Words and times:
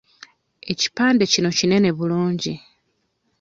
Ekipande 0.71 1.23
kino 1.33 1.49
kinene 1.57 1.89
bulungi. 1.97 2.53